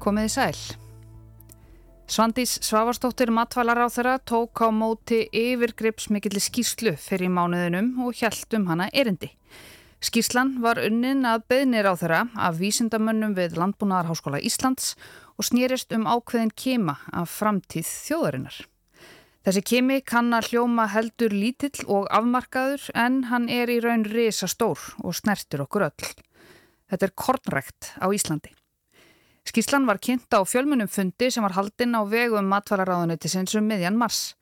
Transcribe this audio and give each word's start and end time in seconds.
Komiði 0.00 0.30
sæl. 0.32 0.56
Svandís 2.10 2.56
á 3.84 3.88
þeirra 3.92 4.14
tók 4.26 4.62
á 4.64 4.72
móti 4.72 5.26
yfirgripsmikilli 5.30 6.40
skýrslu 6.40 6.94
fyrir 6.98 7.28
mánuðinum 7.30 7.92
og 8.06 8.16
hjæltum 8.16 8.64
hana 8.66 8.88
erindi. 8.90 9.28
Skýrslan 10.00 10.56
var 10.64 10.80
unnin 10.80 11.26
að 11.28 11.44
beðnir 11.52 11.86
á 11.86 11.94
þeirra 12.00 12.20
af 12.32 12.56
vísindamönnum 12.58 13.36
við 13.36 13.58
Landbúnaðarháskóla 13.60 14.40
Íslands 14.40 14.94
og 15.36 15.44
snýrist 15.50 15.92
um 15.92 16.08
ákveðin 16.08 16.54
kema 16.56 16.96
af 17.12 17.28
framtíð 17.36 17.84
þjóðarinnar. 18.08 18.56
Þessi 19.44 19.64
kemi 19.68 20.00
kann 20.00 20.32
að 20.36 20.50
hljóma 20.50 20.88
heldur 20.92 21.36
lítill 21.36 21.84
og 21.86 22.08
afmarkaður 22.08 22.88
en 22.96 23.26
hann 23.28 23.50
er 23.52 23.68
í 23.72 23.78
raun 23.84 24.08
risa 24.08 24.48
stór 24.48 24.80
og 25.04 25.14
snertir 25.16 25.62
okkur 25.64 25.90
öll. 25.90 26.10
Þetta 26.88 27.06
er 27.06 27.14
kornrækt 27.14 27.92
á 28.00 28.08
Íslandi. 28.08 28.56
Skíslan 29.48 29.86
var 29.88 29.98
kynnt 29.98 30.30
á 30.30 30.40
fjölmunum 30.44 30.88
fundi 30.88 31.30
sem 31.30 31.42
var 31.42 31.56
haldinn 31.56 31.96
á 31.96 32.04
vegum 32.06 32.50
matvalaráðunnitisins 32.52 33.56
um 33.58 33.66
miðjan 33.66 33.98
mars. 33.98 34.34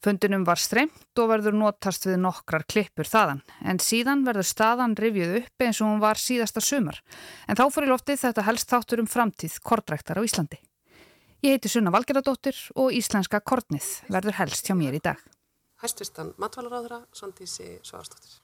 Fundinum 0.00 0.46
var 0.48 0.56
streymt 0.56 1.20
og 1.20 1.28
verður 1.28 1.58
notast 1.60 2.06
við 2.08 2.16
nokkrar 2.22 2.64
klippur 2.64 3.04
þaðan, 3.04 3.42
en 3.68 3.80
síðan 3.84 4.24
verður 4.24 4.48
staðan 4.48 4.96
rivjuð 4.96 5.34
upp 5.42 5.64
eins 5.66 5.80
og 5.82 5.90
hún 5.90 6.00
var 6.00 6.20
síðasta 6.20 6.62
sumar. 6.64 7.02
En 7.44 7.58
þá 7.58 7.66
fyrir 7.68 7.92
loftið 7.92 8.22
þetta 8.22 8.46
helst 8.48 8.72
þáttur 8.72 9.04
um 9.04 9.10
framtíð 9.10 9.58
kortræktar 9.60 10.20
á 10.20 10.24
Íslandi. 10.24 10.60
Ég 11.44 11.56
heiti 11.56 11.72
Sunna 11.72 11.92
Valgeradóttir 11.92 12.56
og 12.80 12.96
Íslenska 12.96 13.42
kortnið 13.44 13.90
verður 14.08 14.40
helst 14.40 14.68
hjá 14.68 14.76
mér 14.76 14.96
í 14.96 15.04
dag. 15.04 15.20
Hæstvistan 15.80 16.32
matvalaráðura, 16.40 17.04
Sandísi 17.16 17.76
Svarstóttir. 17.84 18.40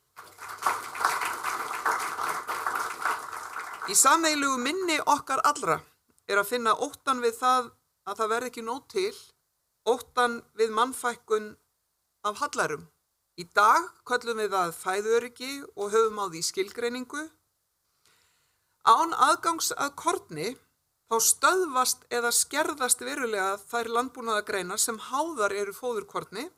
Í 3.86 3.94
sameilugu 3.94 4.58
minni 4.58 4.96
okkar 5.06 5.38
allra 5.46 5.76
er 6.26 6.40
að 6.40 6.48
finna 6.48 6.72
óttan 6.82 7.20
við 7.22 7.36
það 7.38 7.66
að 8.10 8.18
það 8.18 8.30
verði 8.32 8.48
ekki 8.50 8.62
nót 8.66 8.86
til, 8.90 9.18
óttan 9.86 10.32
við 10.58 10.72
mannfækkun 10.74 11.44
af 12.26 12.40
hallarum. 12.40 12.88
Í 13.38 13.44
dag 13.54 13.84
köllum 14.10 14.40
við 14.42 14.56
það 14.56 14.72
fæðuriki 14.80 15.50
og 15.76 15.92
höfum 15.92 16.18
á 16.18 16.26
því 16.32 16.42
skilgreiningu. 16.48 17.22
Án 18.90 19.14
aðgangs 19.28 19.70
að 19.76 19.92
kortni 20.02 20.48
þá 21.06 21.16
stöðvast 21.28 22.02
eða 22.18 22.32
skerðast 22.34 23.04
verulega 23.06 23.52
þær 23.70 23.92
landbúnaða 23.98 24.46
greinar 24.48 24.82
sem 24.82 24.98
háðar 25.12 25.54
eru 25.54 25.76
fóðurkortni. 25.76 26.48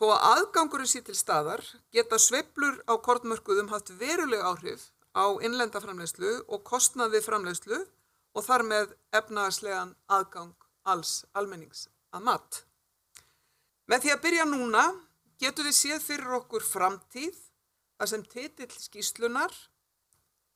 Þó 0.00 0.14
að 0.14 0.24
aðgangurinn 0.30 0.88
sé 0.88 1.04
til 1.04 1.18
staðar 1.18 1.60
geta 1.92 2.16
sveplur 2.16 2.80
á 2.88 2.96
kortmörkuðum 2.96 3.68
haft 3.74 3.92
verulega 4.00 4.48
áhrif 4.48 4.88
á 5.16 5.26
innlenda 5.42 5.82
framleiðslu 5.82 6.32
og 6.48 6.64
kostnað 6.66 7.16
við 7.16 7.26
framleiðslu 7.26 7.78
og 8.34 8.46
þar 8.46 8.66
með 8.66 8.92
efnaðslegan 9.16 9.94
aðgang 10.06 10.54
alls 10.90 11.24
almennings 11.34 11.88
að 12.14 12.26
mat. 12.28 12.62
Með 13.90 14.04
því 14.04 14.12
að 14.14 14.22
byrja 14.24 14.46
núna 14.46 14.84
getur 15.42 15.66
við 15.66 15.76
séð 15.78 16.04
fyrir 16.04 16.36
okkur 16.38 16.66
framtíð 16.66 17.38
þar 17.98 18.10
sem 18.12 18.24
titill 18.32 18.72
skíslunar 18.78 19.54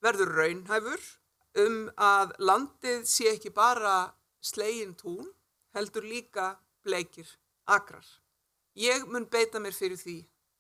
verður 0.05 0.35
raunhæfur 0.39 1.03
um 1.65 1.79
að 2.01 2.35
landið 2.39 3.05
sé 3.09 3.31
ekki 3.33 3.53
bara 3.55 4.15
slegin 4.45 4.95
tún, 4.99 5.27
heldur 5.75 6.07
líka 6.07 6.55
bleikir 6.85 7.29
akrar. 7.65 8.05
Ég 8.75 9.07
mun 9.09 9.27
beita 9.31 9.63
mér 9.63 9.75
fyrir 9.75 9.99
því 9.99 10.19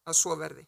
að 0.08 0.18
svo 0.18 0.36
verði. 0.38 0.64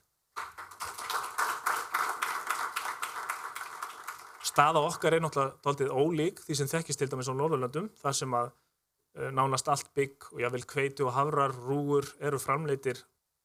Staða 4.57 4.81
okkar 4.89 5.17
er 5.17 5.25
náttúrulega 5.25 5.59
doldið 5.65 5.91
ólík 5.93 6.41
því 6.47 6.57
sem 6.57 6.71
þekkist 6.71 7.03
til 7.03 7.11
dæmis 7.13 7.29
á 7.29 7.35
Norðurlöndum 7.37 7.91
þar 8.01 8.17
sem 8.17 8.37
að 8.39 8.47
uh, 8.49 9.29
nánast 9.37 9.69
allt 9.69 9.91
bygg 9.97 10.31
og 10.33 10.41
jável 10.41 10.65
kveiti 10.69 11.05
og 11.05 11.13
havrar, 11.13 11.53
rúur 11.53 12.09
eru 12.25 12.41
framleitir 12.41 13.03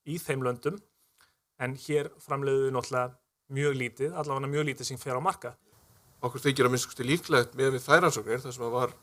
í 0.08 0.16
þeim 0.22 0.46
löndum. 0.46 0.80
En 1.62 1.76
hér 1.76 2.14
framleiðu 2.24 2.70
við 2.70 2.76
náttúrulega 2.78 3.18
mjög 3.52 3.78
lítið, 3.82 4.16
allavega 4.16 4.54
mjög 4.54 4.68
lítið 4.70 4.88
sem 4.88 5.02
fer 5.02 5.20
á 5.20 5.22
marka. 5.22 5.54
Okkur 6.24 6.46
þykir 6.46 6.70
að 6.70 6.76
minnst 6.78 7.04
líklegt 7.04 7.60
með 7.60 7.76
við 7.76 7.86
þæransóknir 7.90 8.44
þar 8.46 8.56
sem 8.56 8.66
að 8.70 8.76
var 8.78 8.96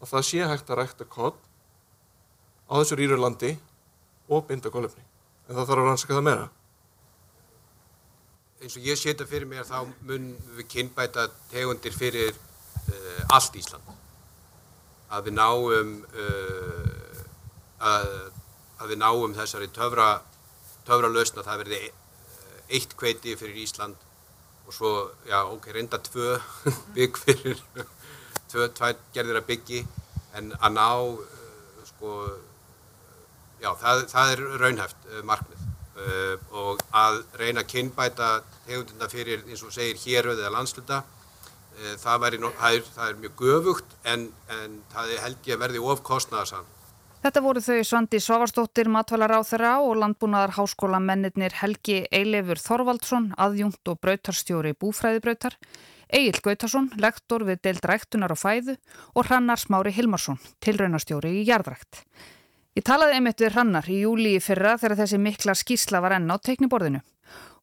að 0.00 0.12
það 0.12 0.26
sé 0.28 0.46
hægt 0.50 0.70
að 0.70 0.80
rækta 0.82 1.08
kott 1.08 1.40
á 2.68 2.72
þessu 2.76 3.00
rýrulandi 3.00 3.56
og 4.28 4.44
binda 4.48 4.72
gólefni 4.72 5.04
en 5.48 5.56
það 5.56 5.64
þarf 5.64 5.80
að 5.80 5.88
rannsaka 5.88 6.16
það 6.18 6.26
meira 6.28 6.48
eins 8.60 8.76
og 8.76 8.84
ég 8.84 8.98
setja 9.00 9.26
fyrir 9.28 9.48
mér 9.48 9.64
þá 9.64 9.88
mun 10.04 10.34
við 10.58 10.66
kynbæta 10.74 11.28
tegundir 11.52 11.94
fyrir 11.96 12.34
uh, 12.34 13.36
allt 13.36 13.56
Ísland. 13.56 13.94
Að 15.10 15.30
við 15.30 15.36
náum 15.38 15.94
uh, 16.12 17.22
að, 17.80 18.10
að 18.82 18.92
við 18.92 19.00
náum 19.00 19.36
þessari 19.38 19.70
töfra 19.72 20.10
töfra 20.84 21.08
lausna 21.12 21.44
það 21.44 21.60
verði 21.62 21.80
eh, 21.86 22.76
eitt 22.76 22.94
kveiti 22.98 23.34
fyrir 23.38 23.58
Ísland 23.62 23.96
og 24.66 24.74
svo, 24.74 24.92
já, 25.28 25.40
ok, 25.44 25.70
reynda 25.74 26.00
tvö 26.04 26.36
bygg 26.96 27.20
fyrir 27.20 27.60
tvö, 28.50 28.68
tvær 28.76 28.96
gerðir 29.14 29.40
að 29.40 29.48
byggi. 29.54 29.82
En 30.36 30.52
að 30.60 30.76
ná 30.76 30.88
uh, 31.00 31.80
sko 31.94 32.20
já, 33.64 33.72
það, 33.72 34.06
það 34.12 34.36
er 34.36 34.46
raunhæft 34.60 35.10
markmið 35.24 35.59
og 36.56 36.82
að 36.96 37.22
reyna 37.40 37.64
að 37.64 37.70
kynbæta 37.74 38.28
tegundina 38.66 39.08
fyrir 39.10 39.44
eins 39.46 39.64
og 39.66 39.74
segir 39.74 39.98
héröð 40.00 40.42
eða 40.42 40.54
landsluta 40.54 41.02
uh, 41.04 41.94
það, 42.00 42.20
væri, 42.24 42.42
það, 42.42 42.74
er, 42.74 42.90
það 42.96 43.06
er 43.08 43.22
mjög 43.24 43.40
göfugt 43.44 43.96
en, 44.12 44.28
en 44.56 44.76
það 44.92 45.16
held 45.24 45.50
ég 45.50 45.58
að 45.58 45.64
verði 45.66 45.82
of 45.92 46.04
kostnæðarsan. 46.06 46.76
Þetta 47.20 47.40
voru 47.44 47.60
þau 47.60 47.82
Svandi 47.84 48.18
Svavarsdóttir, 48.24 48.88
matvælar 48.88 49.34
á 49.36 49.40
þeirra 49.44 49.74
og 49.84 49.98
landbúnaðar 50.00 50.54
háskóla 50.56 51.02
mennirnir 51.04 51.52
Helgi 51.58 51.98
Eilefur 52.08 52.56
Þorvaldsson, 52.62 53.26
aðjungt 53.36 53.90
og 53.92 53.98
brautarstjóri 54.00 54.72
búfræðibrautar, 54.80 55.58
Egil 56.16 56.40
Gautarsson, 56.42 56.88
lektor 56.96 57.44
við 57.44 57.60
deild 57.66 57.84
ræktunar 57.86 58.32
og 58.32 58.40
fæðu 58.40 58.78
og 59.12 59.28
Hrannar 59.28 59.60
Smári 59.60 59.92
Hilmarsson, 59.94 60.40
tilraunastjóri 60.64 61.36
í 61.42 61.44
jarðrækt. 61.44 62.06
Ég 62.78 62.84
talaði 62.86 63.16
einmitt 63.18 63.40
við 63.42 63.54
Hrannar 63.56 63.86
í 63.90 63.96
júli 64.04 64.36
í 64.36 64.42
fyrra 64.42 64.76
þegar 64.78 65.00
þessi 65.00 65.18
mikla 65.18 65.56
skísla 65.58 65.98
var 66.04 66.14
enn 66.14 66.30
á 66.30 66.38
teikniborðinu 66.38 67.00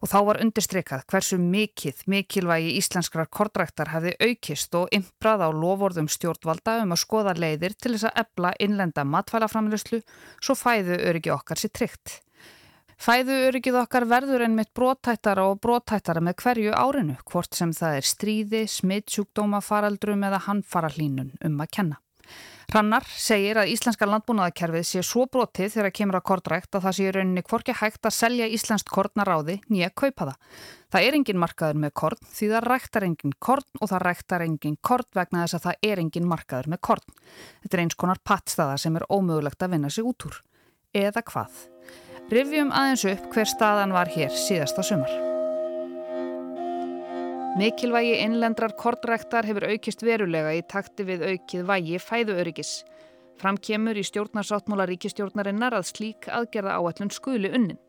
og 0.04 0.10
þá 0.12 0.18
var 0.28 0.40
undirstreikað 0.44 1.06
hversu 1.10 1.38
mikið 1.42 2.02
mikilvægi 2.12 2.74
íslenskrar 2.78 3.30
kortræktar 3.32 3.94
hefði 3.94 4.14
aukist 4.20 4.76
og 4.78 4.92
ymbrað 4.94 5.46
á 5.48 5.50
lovorðum 5.56 6.10
stjórnvalda 6.12 6.82
um 6.84 6.92
að 6.94 7.02
skoða 7.02 7.34
leiðir 7.40 7.78
til 7.80 7.94
þess 7.96 8.10
að 8.10 8.20
ebla 8.24 8.52
innlenda 8.68 9.06
matvælaframlöslu 9.08 10.02
svo 10.44 10.56
fæðu 10.60 11.00
öryggi 11.00 11.32
okkar 11.34 11.62
sér 11.62 11.74
tryggt. 11.80 12.18
Fæðu 12.98 13.38
öryggið 13.48 13.78
okkar 13.80 14.08
verður 14.10 14.44
einmitt 14.44 14.74
brótættara 14.76 15.46
og 15.48 15.62
brótættara 15.62 16.20
með 16.26 16.36
hverju 16.42 16.74
árinu, 16.74 17.16
hvort 17.30 17.54
sem 17.56 17.72
það 17.72 18.00
er 18.00 18.10
stríði, 18.10 18.64
smittsjúkdóma, 18.74 19.62
faraldrum 19.62 20.26
eða 20.26 20.42
handfarallínun 20.50 21.36
um 21.46 21.62
að 21.62 21.74
kenna. 21.78 22.02
Hrannar 22.68 23.06
segir 23.08 23.56
að 23.62 23.70
íslenska 23.72 24.08
landbúnaðakerfið 24.10 24.84
sé 24.90 25.04
svo 25.06 25.24
brotið 25.32 25.70
þegar 25.78 25.94
kemur 25.96 26.18
að 26.20 26.26
kortrækt 26.28 26.76
að 26.76 26.84
það 26.84 26.96
sé 26.98 27.12
rauninni 27.16 27.44
kvorki 27.48 27.76
hægt 27.80 28.10
að 28.10 28.16
selja 28.18 28.50
íslenskt 28.52 28.92
kortnaráði 28.92 29.62
nýja 29.72 29.88
kaupa 29.96 30.28
það. 30.28 30.58
Það 30.92 31.08
er 31.08 31.18
engin 31.20 31.40
markaður 31.40 31.80
með 31.84 31.94
kort 32.02 32.28
því 32.34 32.50
það 32.52 32.68
ræktar 32.68 33.08
engin 33.08 33.38
kort 33.40 33.80
og 33.80 33.92
það 33.94 34.04
ræktar 34.04 34.46
engin 34.48 34.76
kort 34.90 35.10
vegna 35.16 35.46
þess 35.46 35.60
að 35.60 35.70
það 35.70 35.88
er 35.92 36.04
engin 36.04 36.28
markaður 36.28 36.70
með 36.74 36.84
kort. 36.90 37.08
Þetta 37.64 37.78
er 37.78 37.84
eins 37.86 38.00
konar 38.04 38.22
pattstaða 38.28 38.76
sem 38.84 39.00
er 39.00 39.08
ómögulegt 39.08 39.64
að 39.64 39.78
vinna 39.78 39.94
sig 39.94 40.08
út 40.08 40.28
úr. 40.28 40.42
Eða 40.92 41.24
hvað? 41.32 41.64
Rivjum 42.28 42.76
aðeins 42.76 43.08
upp 43.08 43.32
hver 43.32 43.48
staðan 43.48 43.96
var 43.96 44.12
hér 44.12 44.36
síðasta 44.36 44.84
sumar. 44.84 45.27
Mikilvægi 47.58 48.20
innlendrar 48.22 48.76
kortræktar 48.78 49.48
hefur 49.50 49.64
aukist 49.66 50.04
verulega 50.06 50.52
í 50.54 50.60
takti 50.70 51.02
við 51.08 51.24
aukið 51.26 51.64
vægi 51.66 52.00
fæðuöryggis. 52.06 52.74
Framkemur 53.42 53.98
í 53.98 54.04
stjórnarsáttmála 54.06 54.86
ríkistjórnarinnar 54.92 55.74
að 55.74 55.88
slík 55.90 56.28
aðgerða 56.30 56.76
áallun 56.78 57.10
skuli 57.16 57.50
unnin. 57.50 57.80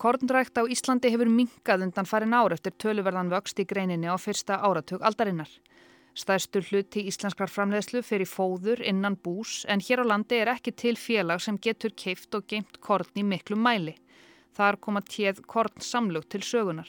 Kornrækt 0.00 0.56
á 0.56 0.64
Íslandi 0.64 1.10
hefur 1.12 1.28
minkað 1.28 1.84
undan 1.90 2.08
farin 2.08 2.32
ár 2.32 2.54
eftir 2.56 2.72
töluverðan 2.80 3.28
vöxt 3.34 3.60
í 3.60 3.66
greininni 3.68 4.08
á 4.08 4.16
fyrsta 4.16 4.56
áratug 4.64 5.04
aldarinnar. 5.04 5.50
Stæðstur 6.16 6.64
hluti 6.70 7.02
íslenskrar 7.10 7.52
framleiðslu 7.52 8.00
fyrir 8.00 8.30
fóður 8.30 8.80
innan 8.80 9.18
bús 9.20 9.66
en 9.68 9.84
hér 9.84 10.06
á 10.08 10.10
landi 10.14 10.38
er 10.40 10.54
ekki 10.54 10.72
til 10.72 10.94
félag 10.96 11.44
sem 11.44 11.60
getur 11.60 11.92
keift 11.92 12.32
og 12.32 12.48
geimt 12.48 12.80
korn 12.80 13.12
í 13.12 13.26
miklu 13.28 13.60
mæli. 13.60 13.98
Þar 14.56 14.80
koma 14.80 15.04
téð 15.04 15.44
korn 15.44 15.84
samlug 15.84 16.24
til 16.32 16.40
sögunar. 16.40 16.88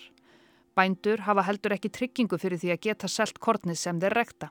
Bændur 0.79 1.25
hafa 1.25 1.43
heldur 1.43 1.73
ekki 1.75 1.89
tryggingu 1.91 2.37
fyrir 2.39 2.61
því 2.61 2.69
að 2.71 2.83
geta 2.85 3.07
selt 3.11 3.39
kornið 3.43 3.75
sem 3.81 3.97
þeir 3.99 4.13
rekta. 4.15 4.47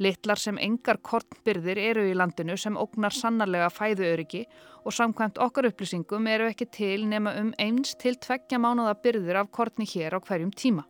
Littlar 0.00 0.40
sem 0.40 0.56
engar 0.62 1.00
kornbyrðir 1.04 1.80
eru 1.82 2.04
í 2.08 2.14
landinu 2.16 2.54
sem 2.56 2.78
ógnar 2.78 3.12
sannarlega 3.12 3.66
fæðuöryggi 3.74 4.44
og 4.86 4.94
samkvæmt 4.96 5.40
okkar 5.44 5.68
upplýsingum 5.68 6.28
eru 6.30 6.46
ekki 6.48 6.68
til 6.72 7.04
nema 7.10 7.34
um 7.40 7.50
eins 7.60 7.92
til 8.00 8.16
tveggja 8.16 8.62
mánuða 8.62 8.94
byrðir 9.02 9.42
af 9.42 9.50
korni 9.52 9.84
hér 9.90 10.16
á 10.16 10.18
hverjum 10.22 10.54
tíma. 10.56 10.86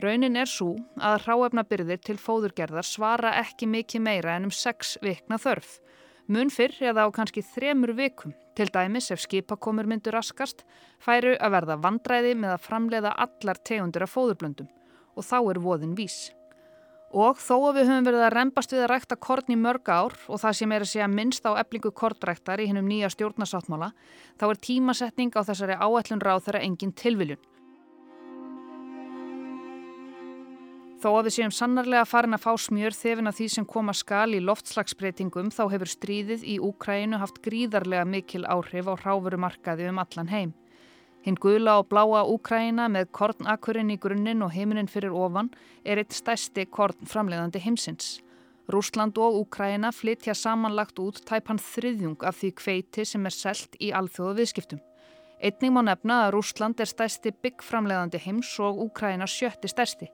Raunin 0.00 0.40
er 0.40 0.48
svo 0.48 0.70
að 1.02 1.26
ráefnabyrðir 1.26 2.00
til 2.00 2.16
fóðurgerðar 2.22 2.86
svara 2.86 3.34
ekki 3.42 3.68
mikið 3.68 4.06
meira 4.08 4.38
en 4.38 4.48
um 4.48 4.54
sex 4.54 4.96
vikna 5.02 5.36
þörf. 5.42 5.80
Mun 6.28 6.50
fyrr 6.52 6.74
eða 6.90 7.06
á 7.06 7.14
kannski 7.16 7.40
þremur 7.40 7.94
vikum, 7.96 8.34
til 8.52 8.68
dæmis 8.68 9.06
ef 9.14 9.22
skipakomur 9.22 9.86
myndur 9.88 10.12
raskast, 10.12 10.60
færu 11.00 11.32
að 11.40 11.54
verða 11.54 11.76
vandræði 11.80 12.34
með 12.36 12.52
að 12.52 12.66
framleiða 12.66 13.12
allar 13.24 13.60
tegundir 13.64 14.04
af 14.04 14.12
fóðurblöndum 14.12 14.68
og 15.16 15.24
þá 15.24 15.38
er 15.40 15.60
voðin 15.64 15.96
vís. 15.96 16.18
Og 17.16 17.40
þó 17.40 17.54
að 17.70 17.78
við 17.78 17.88
höfum 17.88 18.06
verið 18.10 18.24
að 18.26 18.34
reymbast 18.34 18.74
við 18.74 18.82
að 18.84 18.90
rækta 18.92 19.16
korn 19.16 19.54
í 19.54 19.56
mörg 19.56 19.88
ár 19.88 20.18
og 20.28 20.42
það 20.42 20.58
sem 20.58 20.74
er 20.76 20.84
að 20.84 20.90
segja 20.92 21.08
minnst 21.08 21.48
á 21.48 21.56
eblingu 21.56 21.94
kornræktar 21.96 22.60
í 22.60 22.68
hennum 22.68 22.90
nýja 22.92 23.08
stjórnasáttmála, 23.14 23.94
þá 24.36 24.44
er 24.50 24.60
tímasetning 24.68 25.32
á 25.32 25.40
þessari 25.48 25.80
áætlun 25.80 26.20
ráð 26.20 26.44
þeirra 26.44 26.60
engin 26.68 26.92
tilviljun. 26.92 27.40
Þó 30.98 31.12
að 31.14 31.28
við 31.28 31.34
séum 31.36 31.52
sannarlega 31.54 32.06
farin 32.10 32.34
að 32.34 32.42
fá 32.42 32.52
smjör 32.58 32.94
þefina 32.96 33.30
því 33.30 33.44
sem 33.52 33.66
koma 33.70 33.92
skal 33.94 34.32
í 34.34 34.40
loftslagsbreytingum 34.42 35.52
þá 35.54 35.60
hefur 35.70 35.90
stríðið 35.92 36.42
í 36.42 36.56
Úkrænu 36.58 37.20
haft 37.22 37.38
gríðarlega 37.44 38.02
mikil 38.02 38.42
áhrif 38.50 38.90
á 38.90 38.98
ráfurumarkaði 38.98 39.86
um 39.92 40.00
allan 40.02 40.32
heim. 40.32 40.50
Hinn 41.22 41.38
gula 41.38 41.76
og 41.78 41.86
bláa 41.92 42.24
Úkræna 42.26 42.88
með 42.90 43.12
kornakurinn 43.14 43.94
í 43.94 43.98
grunninn 44.02 44.42
og 44.42 44.50
heiminin 44.56 44.90
fyrir 44.90 45.14
ofan 45.14 45.52
er 45.86 46.02
eitt 46.02 46.18
stæsti 46.18 46.66
kornframleiðandi 46.66 47.62
heimsins. 47.62 48.18
Rúsland 48.66 49.22
og 49.22 49.38
Úkræna 49.44 49.94
flytja 49.94 50.34
samanlagt 50.34 50.98
út 50.98 51.22
tæpan 51.30 51.62
þriðjung 51.62 52.26
af 52.26 52.42
því 52.42 52.54
kveiti 52.58 53.06
sem 53.06 53.22
er 53.22 53.38
selt 53.38 53.78
í 53.78 53.94
alþjóðu 53.94 54.40
viðskiptum. 54.42 54.82
Einning 55.38 55.78
má 55.78 55.84
nefna 55.86 56.24
að 56.26 56.34
Rúsland 56.40 56.82
er 56.82 56.90
stæsti 56.90 57.30
byggframleiðandi 57.38 58.26
heims 58.26 58.56
og 58.58 58.82
Úkræna 58.88 59.30
sjötti 59.30 59.70
stæsti. 59.70 60.10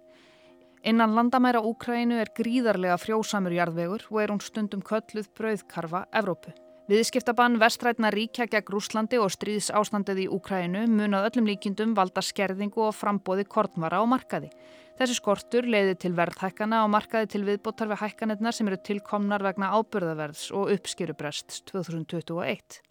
Innan 0.84 1.14
landamæra 1.16 1.62
Úkrænu 1.64 2.18
er 2.20 2.28
gríðarlega 2.36 2.98
frjósamur 3.00 3.54
jarðvegur 3.56 4.02
og 4.10 4.18
er 4.20 4.32
hún 4.34 4.40
stundum 4.44 4.82
kölluð 4.84 5.30
brauðkarfa 5.32 6.02
Evrópu. 6.12 6.52
Viðskiptabann 6.92 7.56
vestrætna 7.56 8.10
ríkja 8.12 8.44
gegn 8.52 8.68
Rúslandi 8.74 9.16
og 9.16 9.32
stríðs 9.32 9.70
ástandið 9.72 10.26
í 10.26 10.28
Úkrænu 10.36 10.82
munað 10.92 11.30
öllum 11.30 11.48
líkindum 11.48 11.94
valda 11.96 12.20
skerðingu 12.20 12.84
og 12.84 12.92
frambóði 12.98 13.46
kortmara 13.48 13.96
á 13.96 14.04
markaði. 14.04 14.52
Þessi 15.00 15.16
skortur 15.16 15.64
leiði 15.64 15.96
til 16.04 16.12
verðhækkana 16.18 16.84
á 16.84 16.86
markaði 16.92 17.32
til 17.32 17.46
viðbótar 17.48 17.88
við 17.88 18.02
hækkanirnar 18.04 18.52
sem 18.52 18.68
eru 18.68 18.82
tilkomnar 18.84 19.46
vegna 19.48 19.72
ábyrðaverðs 19.78 20.50
og 20.52 20.74
uppskýrubrest 20.76 21.62
2021. 21.72 22.84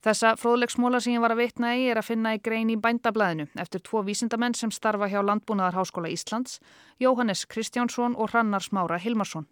Þessa 0.00 0.30
fróðlegsmóla 0.40 0.96
sem 1.04 1.12
ég 1.12 1.20
var 1.20 1.34
að 1.34 1.42
vitna 1.42 1.74
í 1.76 1.82
er 1.92 1.98
að 2.00 2.06
finna 2.08 2.30
í 2.32 2.38
grein 2.40 2.70
í 2.72 2.76
bændablaðinu 2.80 3.50
eftir 3.60 3.82
tvo 3.84 4.00
vísindamenn 4.06 4.54
sem 4.56 4.70
starfa 4.72 5.10
hjá 5.12 5.18
Landbúnaðarháskóla 5.20 6.08
Íslands, 6.08 6.56
Jóhannes 6.96 7.42
Kristjánsson 7.44 8.16
og 8.16 8.32
Hrannar 8.32 8.64
Smára 8.64 8.96
Hilmarsson. 8.96 9.44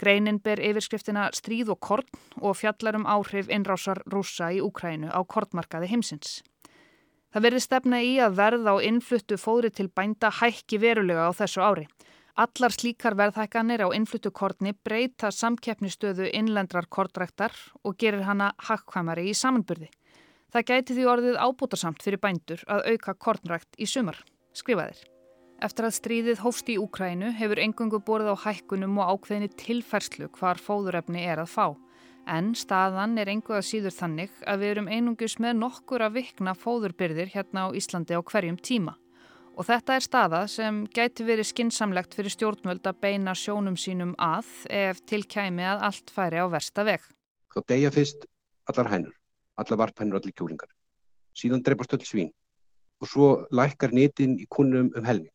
Greinin 0.00 0.38
ber 0.40 0.62
yfirskriftina 0.64 1.26
Stríð 1.36 1.74
og 1.74 1.80
korn 1.84 2.08
og 2.40 2.56
fjallar 2.56 2.96
um 2.96 3.04
áhrif 3.04 3.52
innrásar 3.52 4.00
rúsa 4.08 4.48
í 4.48 4.62
Úkrænu 4.64 5.12
á 5.12 5.20
kortmarkaði 5.28 5.92
heimsins. 5.92 6.40
Það 7.32 7.44
verði 7.46 7.60
stefna 7.64 8.00
í 8.00 8.16
að 8.16 8.40
verð 8.40 8.72
á 8.72 8.74
innfluttu 8.88 9.36
fóðri 9.36 9.74
til 9.76 9.90
bænda 9.92 10.32
hækki 10.40 10.80
verulega 10.80 11.28
á 11.28 11.36
þessu 11.36 11.60
ári. 11.60 11.84
Allar 12.32 12.72
slíkar 12.72 13.12
verðhækkanir 13.12 13.82
á 13.84 13.92
innfluttu 13.92 14.30
kortni 14.32 14.70
breyta 14.72 15.28
samkeppnistöðu 15.28 16.30
innlendrar 16.32 16.86
kortræktar 16.88 17.52
og 17.84 17.98
gerir 18.00 18.24
hana 18.24 18.54
hakkvæmari 18.56 19.26
í 19.28 19.34
samanburði. 19.36 19.90
Það 20.48 20.64
gæti 20.70 20.96
því 20.96 21.04
orðið 21.12 21.36
ábútarsamt 21.36 22.00
fyrir 22.00 22.22
bændur 22.24 22.64
að 22.72 22.88
auka 22.94 23.14
kortrækt 23.20 23.76
í 23.76 23.84
sumar, 23.84 24.16
skrifaðir. 24.56 25.02
Eftir 25.60 25.88
að 25.90 25.96
stríðið 25.98 26.40
hófst 26.40 26.72
í 26.72 26.78
Úkrænu 26.80 27.34
hefur 27.36 27.60
engungu 27.60 28.00
borðið 28.00 28.32
á 28.32 28.44
hækkunum 28.46 28.96
og 29.04 29.12
ákveðinni 29.12 29.52
tilfærslu 29.60 30.32
hvar 30.32 30.56
fóðurefni 30.56 31.28
er 31.28 31.44
að 31.44 31.52
fá. 31.52 31.66
En 32.24 32.54
staðan 32.56 33.18
er 33.20 33.28
engu 33.28 33.52
að 33.52 33.68
síður 33.68 33.98
þannig 33.98 34.32
að 34.48 34.64
við 34.64 34.72
erum 34.72 34.88
einungus 34.88 35.36
með 35.36 35.60
nokkur 35.60 36.08
að 36.08 36.16
vikna 36.22 36.56
fóðurbyrðir 36.56 37.36
hérna 37.36 37.68
á 37.68 37.76
Íslandi 37.76 38.16
á 38.16 38.24
hverjum 38.24 38.56
tíma. 38.56 38.96
Og 39.52 39.66
þetta 39.68 39.96
er 39.98 40.04
staða 40.04 40.38
sem 40.48 40.78
gæti 40.96 41.26
verið 41.28 41.50
skinsamlegt 41.50 42.14
fyrir 42.16 42.32
stjórnvöld 42.32 42.86
að 42.88 43.00
beina 43.04 43.34
sjónum 43.36 43.76
sínum 43.76 44.14
að 44.16 44.48
ef 44.72 45.02
tilkæmi 45.10 45.66
að 45.68 45.84
allt 45.88 46.12
færi 46.14 46.40
á 46.40 46.48
versta 46.48 46.84
veg. 46.88 47.04
Þá 47.52 47.60
degja 47.68 47.90
fyrst 47.92 48.24
allar 48.72 48.88
hænur, 48.94 49.12
allar 49.60 49.80
varphænur, 49.82 50.16
allir 50.16 50.32
kjúlingar. 50.32 50.70
Síðan 51.36 51.64
dreipast 51.66 51.92
öll 51.92 52.08
svín 52.08 52.32
og 53.02 53.10
svo 53.10 53.28
lækkar 53.52 53.92
nitin 53.92 54.38
í 54.40 54.48
kunnum 54.48 54.88
um 54.96 55.04
helming. 55.04 55.34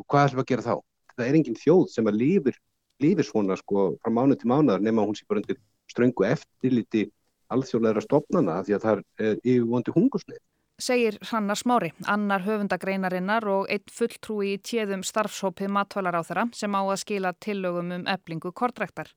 Og 0.00 0.06
hvað 0.08 0.30
ætlum 0.30 0.44
að 0.44 0.50
gera 0.52 0.64
þá? 0.64 0.74
Það 1.18 1.26
er 1.26 1.38
engin 1.40 1.60
þjóð 1.60 1.86
sem 1.92 2.08
að 2.08 2.20
lifir, 2.22 2.58
lifir 3.04 3.26
svona 3.26 3.56
sko 3.58 3.90
frá 4.00 4.14
mánu 4.14 4.38
til 4.38 4.48
mánuðar 4.48 4.80
nema 4.80 5.04
hún 5.04 5.18
sé 5.18 5.28
bara 5.28 5.42
undir 5.42 5.60
ströngu 5.90 6.24
eftirliti 6.24 7.08
alþjóðleira 7.52 8.04
stopnana 8.04 8.62
því 8.64 8.76
að 8.76 8.86
það 8.86 9.02
er 9.02 9.40
yfirvondi 9.42 9.94
hungursneið 9.96 10.44
segir 10.78 11.18
Hrannar 11.26 11.58
Smári, 11.58 11.90
annar 12.06 12.44
höfundagreinarinnar 12.46 13.46
og 13.50 13.66
einn 13.72 13.90
fulltrúi 13.90 14.54
í 14.54 14.60
tjeðum 14.62 15.02
starfshópið 15.06 15.72
matvalar 15.74 16.14
á 16.14 16.22
þeirra 16.22 16.44
sem 16.54 16.74
á 16.78 16.82
að 16.86 17.00
skila 17.02 17.32
tillögum 17.42 17.90
um 17.96 18.06
eblingu 18.06 18.52
kortræktar. 18.54 19.10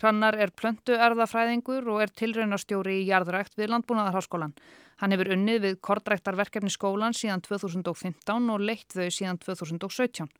Hrannar 0.00 0.34
er 0.40 0.50
plöntu 0.50 0.96
erðafræðingur 0.96 1.86
og 1.92 2.00
er 2.02 2.10
tilraunastjóri 2.18 2.96
í 3.02 3.06
jarðrækt 3.10 3.54
við 3.60 3.70
Landbúnaðarháskólan. 3.74 4.56
Hann 4.98 5.14
hefur 5.14 5.34
unnið 5.36 5.60
við 5.66 5.76
kortræktarverkefni 5.84 6.72
skólan 6.72 7.14
síðan 7.14 7.44
2015 7.44 8.50
og 8.50 8.64
leitt 8.64 8.96
þau 8.96 9.06
síðan 9.12 9.38
2017. 9.44 10.32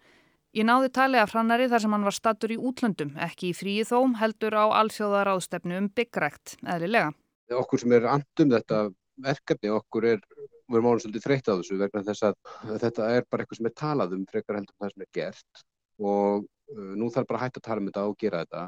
Ég 0.55 0.67
náði 0.67 0.91
tali 0.95 1.19
af 1.19 1.35
Hrannari 1.35 1.69
þar 1.71 1.85
sem 1.85 1.95
hann 1.95 2.07
var 2.07 2.15
stattur 2.15 2.55
í 2.55 2.59
útlöndum, 2.59 3.15
ekki 3.19 3.51
í 3.51 3.55
fríi 3.59 3.87
þó, 3.87 4.15
heldur 4.19 4.55
á 4.55 4.65
alþjóðaráðstefnu 4.81 5.81
um 5.83 5.89
byggrækt, 5.91 6.57
eðlilega. 6.63 7.11
Okkur 7.55 7.83
sem 7.83 7.95
er 7.99 8.07
andum 8.11 8.55
þetta 8.55 8.85
verkefni, 9.23 9.73
okkur 9.75 10.07
er 10.15 10.23
við 10.69 10.79
erum 10.79 10.89
ánum 10.89 11.03
svolítið 11.03 11.27
þreytt 11.27 11.51
á 11.51 11.55
þessu 11.59 11.79
vegna 11.81 12.03
þess 12.07 12.27
að 12.29 12.35
þetta 12.83 13.11
er 13.17 13.27
bara 13.31 13.45
eitthvað 13.45 13.61
sem 13.61 13.69
er 13.69 13.77
talað 13.81 14.17
um 14.17 14.25
frekar 14.31 14.59
heldur 14.59 14.77
það 14.81 14.93
sem 14.95 15.05
er 15.05 15.11
gert. 15.19 15.63
Og 16.01 16.47
uh, 16.47 16.95
nú 16.99 17.11
þarf 17.13 17.29
bara 17.29 17.41
að 17.41 17.45
hætta 17.45 17.61
að 17.61 17.69
tala 17.69 17.83
um 17.83 17.91
þetta 17.91 18.07
og 18.09 18.17
gera 18.23 18.43
þetta. 18.45 18.65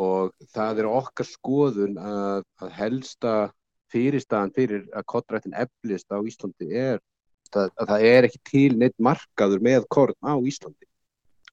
Og 0.00 0.50
það 0.54 0.82
er 0.82 0.90
okkar 0.90 1.28
skoðun 1.28 1.96
að, 2.00 2.44
að 2.62 2.74
helsta 2.78 3.34
fyrirstaðan 3.90 4.54
fyrir 4.54 4.84
að 4.94 5.08
kottrættin 5.10 5.56
eflist 5.58 6.10
á 6.14 6.18
Íslandi 6.22 6.70
er 6.70 7.00
að, 7.54 7.72
að 7.74 7.90
það 7.90 8.06
er 8.10 8.28
ekki 8.28 8.40
til 8.50 8.68
neitt 8.78 8.96
markaður 9.02 9.64
með 9.66 9.88
korn 9.90 10.18
á 10.22 10.34
Íslandi. 10.38 10.86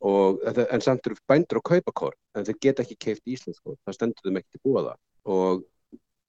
Og, 0.05 0.43
en 0.46 0.84
samt 0.86 1.07
eru 1.10 1.17
bændur 1.25 1.57
að 1.57 1.69
kaupa 1.72 1.93
korn 2.03 2.17
en 2.38 2.46
þeir 2.46 2.60
geta 2.62 2.84
ekki 2.84 3.00
keift 3.01 3.24
íslensk 3.25 3.63
korn, 3.65 3.79
það 3.81 3.96
stendur 3.96 4.27
þeim 4.27 4.38
ekki 4.38 4.51
til 4.53 4.62
búa 4.67 4.84
það 4.86 5.00
og 5.34 5.63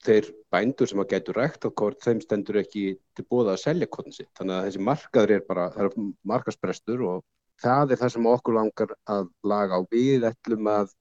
þeir 0.05 0.29
bændur 0.53 0.89
sem 0.89 1.01
að 1.01 1.09
getur 1.13 1.37
rægt 1.39 1.65
á 1.67 1.69
kort, 1.81 1.99
þeim 2.03 2.21
stendur 2.23 2.61
ekki 2.61 2.83
til 3.17 3.25
bóða 3.27 3.55
að 3.55 3.63
selja 3.65 3.89
kortin 3.91 4.15
sitt. 4.15 4.29
Þannig 4.39 4.55
að 4.55 4.67
þessi 4.67 4.83
markaður 4.87 5.33
er 5.35 5.43
bara, 5.47 5.65
er 5.75 5.89
markasprestur 6.31 7.03
og 7.07 7.25
það 7.59 7.93
er 7.93 8.01
það 8.01 8.13
sem 8.15 8.29
okkur 8.31 8.57
langar 8.59 8.93
að 9.11 9.31
laga 9.43 9.81
og 9.81 9.89
við 9.91 10.27
ætlum 10.29 10.69
að 10.71 10.93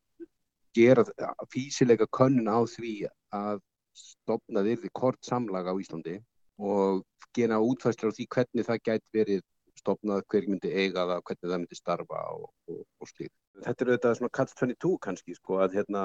gera 0.77 1.05
físilega 1.53 2.09
könnun 2.15 2.51
á 2.51 2.59
því 2.69 2.95
að 3.35 3.63
stopna 3.99 4.65
þyrði 4.67 4.91
kort 4.95 5.23
samlaga 5.27 5.75
á 5.75 5.81
Íslandi 5.81 6.19
og 6.59 7.05
gera 7.35 7.61
útfæstur 7.63 8.11
á 8.11 8.17
því 8.17 8.27
hvernig 8.35 8.67
það 8.67 8.85
gæti 8.91 9.15
verið 9.15 9.47
stopnað, 9.79 10.25
hver 10.31 10.47
myndi 10.51 10.71
eiga 10.75 11.05
það, 11.07 11.21
hvernig 11.29 11.51
það 11.51 11.61
myndi 11.63 11.79
starfa 11.79 12.23
og, 12.35 12.49
og, 12.71 12.81
og 12.99 13.11
slíkt. 13.11 13.35
Þetta 13.63 13.85
er 13.85 13.91
auðvitað 13.93 14.17
svona 14.19 14.35
catch 14.39 14.57
22 14.59 14.97
kannski 15.07 15.37
sko 15.39 15.61
að 15.63 15.77
hérna 15.79 16.03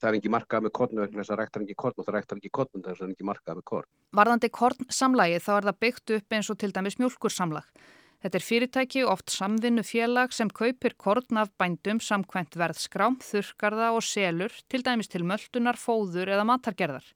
það 0.00 0.10
er 0.10 0.18
ekki 0.18 0.32
markað 0.32 0.66
með 0.66 0.74
kornu 0.78 1.04
vegna 1.04 1.20
þess 1.20 1.34
að 1.34 1.40
rektar 1.42 1.64
ekki 1.64 1.78
korn 1.84 2.00
og 2.00 2.06
það 2.06 2.16
rektar 2.16 2.40
ekki 2.40 2.52
korn 2.58 2.70
þess 2.74 2.90
að 2.90 3.00
það 3.00 3.06
er 3.06 3.14
ekki 3.14 3.28
markað 3.30 3.58
með 3.60 3.66
korn. 3.70 3.88
Varðandi 4.20 4.50
kornsamlagi 4.56 5.40
þá 5.44 5.50
er 5.56 5.68
það 5.68 5.80
byggt 5.84 6.14
upp 6.16 6.36
eins 6.36 6.50
og 6.52 6.60
til 6.60 6.72
dæmis 6.76 6.98
mjölkursamlag. 7.00 7.72
Þetta 8.20 8.36
er 8.36 8.44
fyrirtæki 8.44 9.02
oft 9.08 9.32
samvinnu 9.32 9.82
félag 9.86 10.34
sem 10.36 10.50
kaupir 10.52 10.92
korn 11.00 11.40
af 11.40 11.52
bændum 11.60 12.02
samkvæmt 12.04 12.58
verðskrám, 12.60 13.16
þurrkarða 13.24 13.94
og 13.96 14.04
selur 14.04 14.52
til 14.68 14.82
dæmis 14.84 15.08
til 15.08 15.22
möldunar, 15.24 15.80
fóður 15.80 16.28
eða 16.28 16.44
matargerðar. 16.48 17.06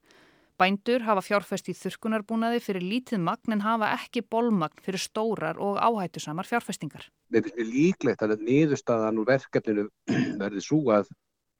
Bændur 0.55 1.03
hafa 1.03 1.21
fjárfest 1.21 1.67
í 1.69 1.75
þurrkunarbúnaði 1.75 2.61
fyrir 2.63 2.85
lítið 2.87 3.19
magn 3.21 3.57
en 3.57 3.61
hafa 3.65 3.91
ekki 3.97 4.23
bólmagn 4.23 4.79
fyrir 4.81 5.03
stórar 5.03 5.59
og 5.61 5.77
áhættusamar 5.83 6.47
fjárfestingar. 6.47 7.09
Með 7.29 7.51
líklegt 7.59 8.23
að 8.23 8.39
niðurstaðan 8.39 9.19
úr 9.19 9.27
verkefninu 9.29 9.89
verði 10.41 10.63
svo 10.63 10.79
að 10.95 11.11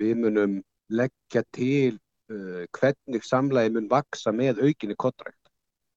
við 0.02 0.24
munum 0.24 0.56
leggja 0.90 1.44
til 1.56 1.98
uh, 2.32 2.64
hvernig 2.76 3.24
samlægi 3.26 3.74
mun 3.76 3.90
vaksa 3.92 4.34
með 4.36 4.62
aukinni 4.66 4.98
kottrækt. 5.00 5.42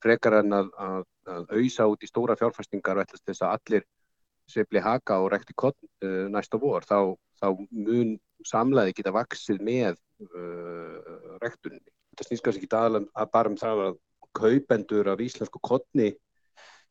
Frekar 0.03 0.39
en 0.41 0.55
að, 0.55 0.69
að, 0.79 1.07
að 1.27 1.55
auðsa 1.59 1.89
út 1.91 2.05
í 2.07 2.11
stóra 2.11 2.37
fjárfæstingar 2.39 3.01
og 3.03 3.15
þess 3.19 3.43
að 3.43 3.55
allir 3.57 3.87
sefli 4.49 4.81
haka 4.81 5.19
og 5.21 5.33
rekti 5.35 5.57
kott 5.59 5.77
uh, 6.05 6.27
næsta 6.33 6.61
vor, 6.61 6.87
þá, 6.89 7.15
þá 7.41 7.49
mun 7.71 8.17
samlægi 8.47 9.01
geta 9.01 9.13
vaksið 9.17 9.65
með 9.65 9.99
uh, 10.25 11.39
rektunni. 11.43 11.83
Þetta 12.13 12.29
snýst 12.29 12.47
kannski 12.47 12.65
ekki 12.65 12.79
aðalega 12.79 13.13
að 13.15 13.35
bara 13.35 13.53
um 13.53 13.59
það 13.59 13.85
að 13.89 13.99
kaupendur 14.39 15.11
af 15.11 15.21
íslensku 15.23 15.61
kottni 15.65 16.13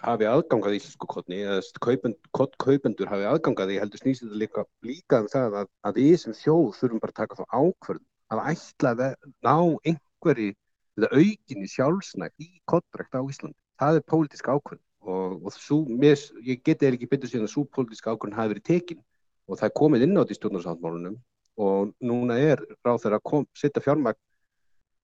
hafi 0.03 0.27
aðgangað 0.29 0.75
í 0.75 0.79
íslensku 0.79 1.07
kotni 1.09 1.39
eða 1.41 1.61
kaupend, 1.81 2.17
kaupendur 2.61 3.09
hafi 3.09 3.25
aðgangað 3.27 3.73
í 3.73 3.79
heldur 3.81 4.01
snýst 4.01 4.23
þetta 4.23 4.41
líka, 4.43 4.65
líka 4.85 5.21
um 5.23 5.29
það 5.31 5.57
að, 5.61 5.69
að 5.89 5.99
við 6.01 6.15
sem 6.21 6.35
þjóð 6.37 6.67
þurfum 6.77 7.01
bara 7.03 7.13
að 7.15 7.19
taka 7.21 7.39
þá 7.39 7.45
ákvörð 7.57 8.03
að 8.33 8.43
ætla 8.51 8.91
að 8.93 9.03
ná 9.47 9.55
einhverji 9.89 10.51
eða 10.97 11.09
aukinni 11.13 11.69
sjálfsnægt 11.71 12.45
í 12.45 12.49
kottrækt 12.69 13.17
á 13.17 13.21
Íslandi. 13.21 13.57
Það 13.77 13.99
er 13.99 14.05
pólitísk 14.11 14.49
ákvörð 14.49 14.83
og, 15.07 15.45
og 15.45 15.55
svo, 15.55 15.79
mér, 15.89 16.17
ég 16.45 16.61
geti 16.65 16.89
ekki 16.89 17.09
betur 17.09 17.31
síðan 17.31 17.47
að 17.47 17.53
svo 17.53 17.65
pólitísk 17.73 18.09
ákvörð 18.09 18.37
hafi 18.37 18.53
verið 18.53 18.67
tekin 18.69 19.01
og 19.47 19.59
það 19.59 19.69
er 19.69 19.75
komið 19.81 20.05
inn 20.05 20.21
átt 20.21 20.33
í 20.33 20.37
stjórnarsáttmálunum 20.37 21.17
og 21.57 21.93
núna 22.05 22.37
er 22.37 22.61
ráð 22.85 23.05
þeirra 23.05 23.21
að 23.21 23.47
setja 23.57 23.81
fjármagn 23.81 24.19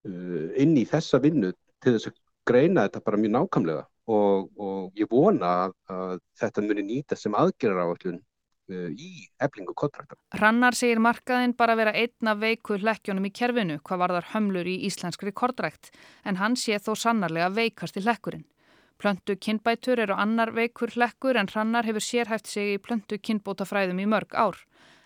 uh, 0.10 0.50
inn 0.62 0.76
í 0.78 0.86
þessa 0.90 1.22
vinnu 1.24 1.54
til 1.82 1.96
þess 1.96 2.12
að 2.12 2.20
greina 2.46 2.86
þetta 2.86 3.02
bara 3.08 3.22
mjög 3.22 3.36
nákvæmlega 3.38 3.86
og, 4.10 4.51
og 4.60 5.00
ég 5.00 5.10
vona 5.12 5.50
að, 5.65 5.74
að 5.93 6.13
þetta 6.39 6.63
muni 6.65 6.86
nýta 6.88 7.17
sem 7.19 7.36
aðgerðar 7.38 7.89
áallun 7.89 8.19
uh, 8.19 8.89
í 8.91 9.27
eflingu 9.43 9.75
kontrakta. 9.77 10.17
Hrannar 10.36 10.75
segir 10.77 11.01
markaðinn 11.03 11.55
bara 11.57 11.77
vera 11.79 11.93
einna 11.95 12.36
veiku 12.39 12.79
hlekkjónum 12.79 13.29
í 13.29 13.33
kerfinu 13.36 13.79
hvað 13.83 14.03
varðar 14.05 14.31
hömlur 14.33 14.67
í 14.67 14.79
íslenskri 14.89 15.31
kontrækt 15.31 15.93
en 16.25 16.41
hann 16.41 16.57
sé 16.60 16.79
þó 16.79 16.93
sannarlega 17.00 17.51
veikast 17.55 18.00
í 18.00 18.03
hlekkurinn. 18.05 18.48
Plöntu 19.01 19.36
kinnbætur 19.36 20.00
eru 20.00 20.15
annar 20.15 20.53
veikur 20.55 20.91
hlekkur 20.93 21.36
en 21.39 21.50
Hrannar 21.51 21.88
hefur 21.88 22.03
sérhæft 22.03 22.48
sig 22.48 22.75
í 22.75 22.79
plöntu 22.79 23.17
kinnbótafræðum 23.19 24.00
í 24.00 24.05
mörg 24.07 24.36
ár. 24.38 24.60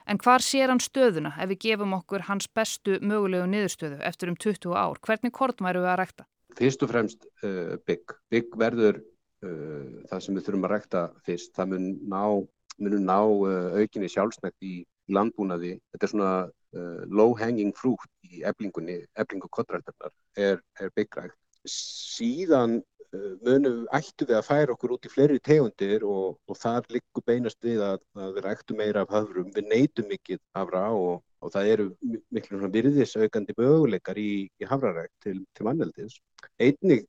En 0.08 0.20
hvar 0.22 0.44
sér 0.44 0.70
hann 0.72 0.84
stöðuna 0.84 1.34
ef 1.42 1.50
við 1.52 1.62
gefum 1.66 1.96
okkur 1.98 2.28
hans 2.28 2.48
bestu 2.48 3.00
mögulegu 3.02 3.48
niðurstöðu 3.50 3.98
eftir 4.08 4.32
um 4.32 4.38
20 4.38 4.76
ár? 4.76 5.00
Hvernig 5.02 5.34
kort 5.36 5.64
væru 5.64 5.82
við 5.84 5.92
að 5.94 6.00
rekta? 6.04 6.28
Fyrst 6.58 6.84
og 6.84 6.92
fremst 6.92 7.28
uh, 7.46 7.78
bygg. 7.88 8.14
Bygg 8.34 8.58
verður 8.60 9.00
uh, 9.00 10.04
það 10.10 10.22
sem 10.26 10.38
við 10.38 10.48
þurfum 10.48 10.68
að 10.68 10.74
rekta 10.74 11.04
fyrst. 11.28 11.54
Það 11.58 11.74
mun 11.74 11.88
ná, 12.10 12.24
ná 12.98 13.20
uh, 13.22 13.78
aukinni 13.78 14.10
sjálfsnægt 14.12 14.66
í 14.66 14.76
landbúnaði. 15.14 15.78
Þetta 15.94 16.08
er 16.08 16.14
svona 16.16 16.38
low 17.10 17.32
hanging 17.40 17.72
fruit 17.74 18.28
í 18.28 18.42
eblingunni, 18.46 18.98
eblingu 19.18 19.48
kottrættarnar 19.56 20.12
er, 20.38 20.60
er 20.84 20.92
byggrækt. 20.94 21.38
Síðan 21.72 22.76
munum 23.48 23.86
ættu 23.96 24.28
við 24.28 24.36
að 24.38 24.46
færa 24.50 24.76
okkur 24.76 24.98
út 24.98 25.08
í 25.08 25.12
fleiri 25.14 25.40
tegundir 25.42 26.04
og, 26.06 26.36
og 26.44 26.60
þar 26.60 26.86
liggur 26.92 27.24
beinast 27.26 27.64
við 27.64 27.82
að, 27.88 28.04
að 28.20 28.36
við 28.36 28.46
rættu 28.46 28.78
meira 28.78 29.06
af 29.08 29.16
höfrum, 29.16 29.48
við 29.56 29.72
neytum 29.72 30.12
mikið 30.12 30.44
hafra 30.60 30.84
og, 30.92 31.24
og 31.44 31.54
það 31.54 31.70
eru 31.74 31.86
miklu 32.34 32.70
virðisaukandi 32.74 33.56
möguleikar 33.58 34.18
í, 34.18 34.48
í 34.48 34.70
hafrarækt 34.70 35.14
til, 35.24 35.38
til 35.54 35.68
manneldis. 35.68 36.18
Einnig 36.58 37.06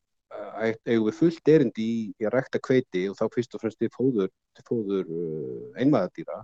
eigum 0.59 1.09
við 1.09 1.19
fullt 1.19 1.51
erind 1.51 1.79
í, 1.81 1.91
í 2.13 2.27
að 2.27 2.35
rækta 2.37 2.61
kveiti 2.63 3.07
og 3.09 3.17
þá 3.19 3.27
fyrst 3.35 3.55
og 3.57 3.63
fremst 3.63 3.81
til 3.81 3.91
fóður, 3.95 4.33
fóður 4.67 5.07
uh, 5.09 5.69
einmaðardýra 5.81 6.43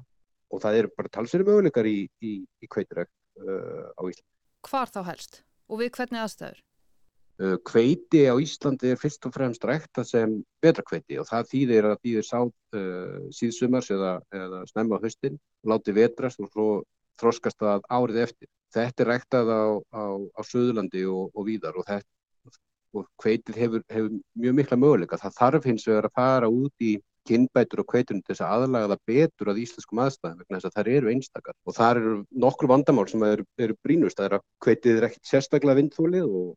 og 0.55 0.62
það 0.62 0.79
eru 0.81 0.93
bara 0.97 1.12
talsverði 1.12 1.49
möguleikar 1.50 1.88
í, 1.88 1.99
í 2.23 2.71
kveitirækt 2.71 3.12
uh, 3.43 3.91
á 3.93 4.03
Íslandi. 4.07 4.31
Hvar 4.64 4.93
þá 4.95 5.03
helst 5.11 5.43
og 5.69 5.83
við 5.83 5.93
hvernig 5.99 6.23
aðstæður? 6.23 6.62
Kveiti 7.67 8.25
uh, 8.25 8.33
á 8.33 8.35
Íslandi 8.41 8.93
er 8.95 9.00
fyrst 9.00 9.29
og 9.29 9.35
fremst 9.37 9.64
rækta 9.69 10.07
sem 10.07 10.38
vetrakveiti 10.64 11.19
og 11.21 11.29
það 11.29 11.50
þýðir 11.53 11.91
að 11.91 12.00
þýðir 12.07 12.29
sátt 12.31 12.79
uh, 12.79 13.23
síðsumars 13.35 13.91
eða, 13.93 14.17
eða 14.33 14.64
snemma 14.71 15.00
höstin, 15.03 15.41
láti 15.67 15.97
vetrast 15.97 16.41
og 16.41 16.53
svo 16.53 16.69
þroskast 17.21 17.61
það 17.62 17.88
árið 17.99 18.21
eftir. 18.26 18.50
Þetta 18.75 19.04
er 19.04 19.11
ræktað 19.12 19.50
á, 19.54 19.64
á, 19.94 20.04
á 20.35 20.40
Suðurlandi 20.42 21.04
og, 21.06 21.30
og 21.35 21.49
víðar 21.49 21.78
og, 21.78 21.87
þetta, 21.87 22.54
og 22.99 23.09
kveitið 23.23 23.59
hefur, 23.62 23.85
hefur 23.90 24.14
mjög 24.44 24.56
mikla 24.61 24.80
möguleika. 24.80 25.21
Það 25.21 25.37
þarf 25.40 25.68
hins 25.71 25.87
vegar 25.88 26.09
að 26.11 26.16
fara 26.18 26.50
út 26.50 26.87
í 26.87 26.97
kynbætur 27.28 27.83
og 27.83 27.88
kveitunum 27.88 28.23
til 28.25 28.35
þess 28.35 28.44
að 28.44 28.64
aðlaga 28.64 28.90
það 28.92 29.02
betur 29.11 29.50
að 29.50 29.61
íslenskum 29.62 30.00
aðstæðum 30.04 30.40
vegna 30.42 30.59
þess 30.59 30.68
að 30.68 30.75
það 30.76 30.90
eru 30.94 31.12
einstakar 31.12 31.56
og 31.64 31.76
það 31.78 32.00
eru 32.00 32.14
nokkur 32.44 32.71
vandamál 32.73 33.06
sem 33.11 33.25
eru, 33.28 33.47
eru 33.66 33.76
brínust 33.87 34.21
það 34.21 34.28
er 34.28 34.37
að 34.38 34.44
kveitið 34.66 34.99
er 34.99 35.06
ekkert 35.09 35.30
sérstaklega 35.30 35.78
vindfólið 35.80 36.37
og, 36.40 36.50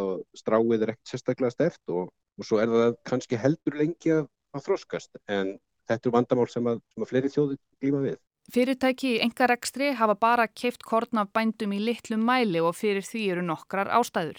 og 0.00 0.40
stráið 0.40 0.86
er 0.86 0.94
ekkert 0.94 1.12
sérstaklega 1.12 1.52
steft 1.52 1.92
og, 1.92 2.08
og 2.08 2.48
svo 2.48 2.60
er 2.62 2.72
það 2.72 2.96
kannski 3.10 3.40
heldur 3.42 3.76
lengi 3.82 4.14
að, 4.16 4.30
að 4.56 4.66
þroskast 4.70 5.20
en 5.26 5.56
þetta 5.86 6.08
eru 6.08 6.16
vandamál 6.16 6.48
sem 6.50 6.72
að, 6.72 6.80
sem 6.94 7.04
að 7.04 7.12
fleiri 7.12 7.32
þjóði 7.34 7.60
glíma 7.82 8.04
við. 8.06 8.18
Fyrirtæki 8.52 9.16
í 9.16 9.22
engarekstri 9.24 9.90
hafa 9.98 10.14
bara 10.14 10.46
keift 10.46 10.84
korn 10.86 11.18
af 11.18 11.32
bændum 11.34 11.72
í 11.74 11.80
litlum 11.82 12.22
mæli 12.28 12.62
og 12.62 12.76
fyrir 12.78 13.02
því 13.02 13.22
eru 13.34 13.42
nokkrar 13.46 13.90
ástæður. 13.98 14.38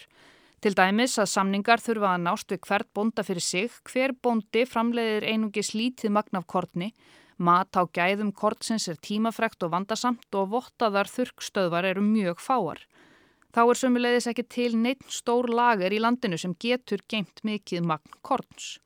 Til 0.64 0.74
dæmis 0.74 1.18
að 1.22 1.28
samningar 1.30 1.82
þurfa 1.84 2.14
að 2.16 2.24
nást 2.24 2.50
við 2.50 2.62
hvert 2.66 2.88
bonda 2.96 3.22
fyrir 3.22 3.44
sig, 3.44 3.74
hver 3.86 4.14
bondi 4.22 4.64
framleiðir 4.66 5.28
einungis 5.28 5.74
lítið 5.76 6.14
magn 6.16 6.40
af 6.40 6.48
kortni, 6.50 6.88
mat 7.36 7.76
á 7.78 7.86
gæðum 7.86 8.32
kortsins 8.34 8.88
er 8.90 8.98
tímafrekt 8.98 9.62
og 9.62 9.74
vandasamt 9.76 10.34
og 10.34 10.50
vottaðar 10.56 11.06
þurkstöðvar 11.12 11.92
eru 11.92 12.02
mjög 12.02 12.42
fáar. 12.42 12.80
Þá 13.54 13.62
er 13.64 13.78
sömulegðis 13.80 14.26
ekki 14.32 14.48
til 14.50 14.72
neitt 14.76 15.06
stór 15.12 15.46
lager 15.52 15.94
í 15.94 16.00
landinu 16.02 16.40
sem 16.40 16.56
getur 16.58 17.04
geimt 17.08 17.44
mikið 17.46 17.86
magn 17.86 18.18
korns. 18.22 18.78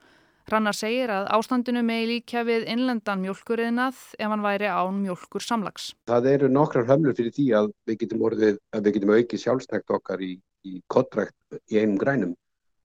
Hrannar 0.51 0.77
segir 0.77 1.11
að 1.15 1.29
ástandinu 1.37 1.85
með 1.87 2.07
líka 2.11 2.43
við 2.47 2.65
innlendan 2.73 3.23
mjölkuriðnað 3.23 3.99
ef 4.19 4.33
hann 4.33 4.45
væri 4.45 4.71
án 4.71 5.03
mjölkur 5.03 5.45
samlags. 5.45 5.93
Það 6.11 6.31
eru 6.33 6.49
nokkrar 6.53 6.89
hömlur 6.91 7.15
fyrir 7.19 7.35
því 7.37 7.51
að 7.61 7.75
við 7.89 8.01
getum, 8.05 8.25
orðið, 8.31 8.59
að 8.75 8.89
við 8.89 8.97
getum 8.99 9.15
aukið 9.17 9.45
sjálfsnægt 9.45 9.95
okkar 9.99 10.25
í 10.27 10.33
í 10.69 10.81
kontrækt 10.93 11.59
í 11.71 11.81
einum 11.81 11.99
grænum. 12.01 12.35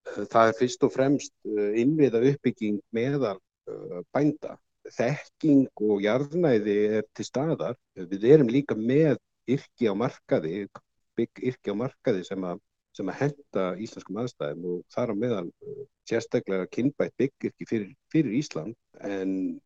Það 0.08 0.52
er 0.52 0.58
fyrst 0.58 0.86
og 0.88 0.94
fremst 0.94 1.34
eh, 1.46 1.80
innviða 1.82 2.24
uppbygging 2.32 2.80
meðal 2.96 3.38
eh, 3.38 4.02
bænda. 4.16 4.58
Þekking 4.88 5.66
og 5.84 6.04
jarðnæði 6.06 6.78
er 7.00 7.08
til 7.18 7.26
staðar. 7.28 7.76
Við 7.98 8.28
erum 8.32 8.52
líka 8.52 8.78
með 8.80 9.18
yrki 9.52 9.90
á 9.92 9.94
markaði, 10.00 10.68
bygg 11.20 11.42
yrki 11.52 11.76
á 11.76 11.80
markaði 11.82 12.24
sem 12.28 12.46
að, 12.48 12.62
sem 12.98 13.12
að 13.12 13.20
henda 13.22 13.66
íslenskum 13.84 14.20
aðstæðum 14.24 14.68
og 14.72 14.84
þar 14.94 15.14
á 15.14 15.16
meðal 15.22 15.48
sérstaklega 16.10 16.70
kynbætt 16.74 17.16
byggirki 17.22 17.68
fyrir, 17.70 17.92
fyrir 18.14 18.38
Ísland 18.40 18.78
en 19.06 19.60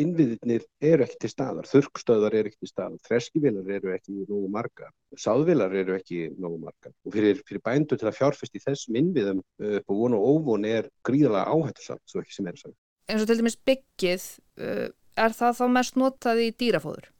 innviðinir 0.00 0.64
eru 0.84 1.04
ekki 1.06 1.18
til 1.24 1.30
staðar, 1.32 1.68
þurkstöðar 1.70 2.36
eru 2.36 2.50
ekki 2.50 2.66
til 2.66 2.70
staðar, 2.70 2.98
þreskivilar 3.06 3.70
eru 3.78 3.92
ekki 3.94 4.14
nógu 4.28 4.50
margar, 4.52 4.92
sáðvilar 5.16 5.72
eru 5.80 5.96
ekki 5.96 6.26
nógu 6.36 6.60
margar 6.66 6.92
og 6.92 7.16
fyrir, 7.16 7.40
fyrir 7.48 7.64
bændu 7.64 7.96
til 7.96 8.10
að 8.10 8.18
fjárfest 8.18 8.58
í 8.58 8.62
þessum 8.64 9.00
innviðum 9.00 9.40
upp 9.40 9.72
uh, 9.72 9.80
og 9.86 10.02
vonu 10.02 10.20
og 10.20 10.36
óvonu 10.36 10.72
er 10.82 10.90
gríðalega 11.06 11.48
áhættusamt, 11.48 12.04
svo 12.04 12.22
ekki 12.22 12.36
sem 12.36 12.50
er 12.50 12.60
saman. 12.60 12.78
En 13.08 13.20
svo 13.20 13.28
til 13.30 13.40
dæmis 13.40 13.58
byggið, 13.70 14.30
uh, 14.60 14.86
er 15.24 15.36
það 15.40 15.60
þá 15.62 15.66
mest 15.78 16.00
notað 16.00 16.44
í 16.44 16.50
dýrafóður? 16.60 17.12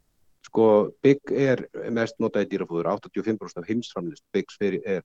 Sko 0.57 0.89
bygg 1.05 1.31
er 1.37 1.61
mest 1.93 2.17
notað 2.17 2.47
í 2.47 2.55
dýrafóður, 2.55 2.87
85% 2.89 3.59
af 3.61 3.67
heimsframlist 3.69 4.23
byggs 4.33 4.55
er, 4.65 4.77
er, 4.89 5.03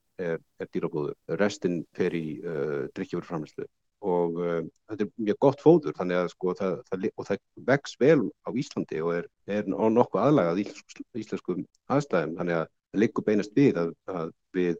er 0.63 0.69
dýrafóður, 0.71 1.17
restinn 1.41 1.81
fer 1.97 2.15
í 2.15 2.37
uh, 2.39 2.85
drikkjafurframlistu 2.95 3.65
og 4.07 4.39
uh, 4.39 4.61
þetta 4.87 5.03
er 5.03 5.09
mjög 5.27 5.39
gott 5.43 5.59
fóður 5.65 5.97
þannig 5.97 6.21
að 6.21 6.29
sko 6.31 6.53
það, 6.55 6.77
það, 6.87 7.09
og 7.11 7.27
það 7.27 7.41
vex 7.67 7.97
vel 7.99 8.21
á 8.47 8.49
Íslandi 8.63 9.03
og 9.03 9.11
er, 9.17 9.27
er 9.57 9.67
nokkuð 9.67 10.23
aðlagað 10.23 10.63
íslenskum, 10.63 11.09
íslenskum 11.25 11.67
aðstæðum. 11.97 12.37
Þannig 12.39 12.57
að 12.61 12.65
það 12.71 13.03
liggur 13.03 13.27
beinast 13.27 13.59
við 13.59 13.83
að, 13.83 13.93
að 14.15 14.33
við 14.55 14.79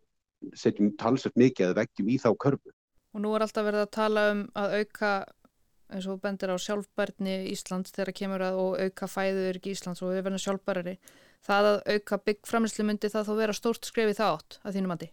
setjum 0.64 0.96
talsett 1.04 1.36
mikið 1.36 1.74
að 1.74 1.78
veggjum 1.84 2.16
í 2.16 2.20
þá 2.24 2.30
körfu. 2.46 2.76
Og 3.12 3.26
nú 3.26 3.36
er 3.36 3.44
alltaf 3.44 3.68
verið 3.68 3.90
að 3.90 3.94
tala 4.00 4.28
um 4.32 4.48
að 4.56 4.80
auka 4.80 5.14
eins 5.92 6.08
og 6.10 6.22
bendir 6.24 6.52
á 6.52 6.58
sjálfbærni 6.62 7.36
Íslands 7.52 7.94
þegar 7.96 8.16
kemur 8.18 8.44
að 8.46 8.60
auka 8.86 9.10
fæðuður 9.12 9.60
Íslands 9.72 10.02
og 10.02 10.14
við 10.14 10.24
verðum 10.26 10.44
sjálfbærari. 10.46 10.98
Það 11.46 11.70
að 11.72 11.80
auka 11.96 12.20
byggframlislu 12.28 12.86
myndi 12.88 13.10
það 13.12 13.28
þá 13.28 13.34
vera 13.40 13.58
stórt 13.58 13.90
skref 13.90 14.12
í 14.12 14.18
þátt 14.18 14.60
að 14.62 14.78
þínum 14.78 14.96
andi? 14.96 15.10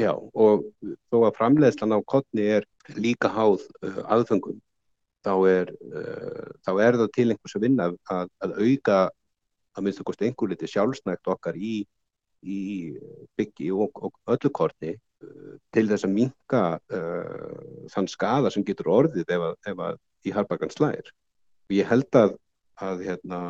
Já 0.00 0.12
og 0.16 0.66
þó 1.10 1.16
að 1.26 1.36
framleiðslan 1.38 1.94
á 1.96 1.98
kottni 2.08 2.46
er 2.56 2.66
líka 2.96 3.30
háð 3.32 3.66
uh, 3.84 4.02
aðfengum 4.10 4.60
þá 5.26 5.32
er, 5.50 5.72
uh, 5.92 6.50
þá 6.64 6.72
er 6.86 6.98
það 7.02 7.10
til 7.16 7.26
einhvers 7.28 7.56
að 7.56 7.66
vinna 7.66 7.88
að, 7.90 8.30
að 8.40 8.56
auka 8.60 9.00
að 9.76 9.86
minnst 9.86 10.02
okkur 10.02 10.18
einhver 10.26 10.50
liti 10.50 10.70
sjálfsnægt 10.70 11.30
okkar 11.30 11.58
í, 11.58 11.84
í 12.42 12.58
byggi 13.38 13.70
og, 13.76 13.92
og 14.00 14.34
öllu 14.34 14.52
kortni 14.56 14.96
til 15.74 15.86
þess 15.90 16.06
að 16.06 16.14
minka 16.14 16.62
uh, 16.96 17.86
þann 17.92 18.08
skada 18.10 18.52
sem 18.52 18.64
getur 18.66 18.90
orðið 18.92 19.32
ef 19.36 19.46
að, 19.48 19.56
ef 19.72 19.82
að 19.86 19.98
í 20.26 20.34
harbagan 20.34 20.72
slæðir. 20.72 21.10
Ég 21.74 21.88
held 21.90 22.18
að, 22.18 22.36
að 22.82 23.02
hérna, 23.06 23.40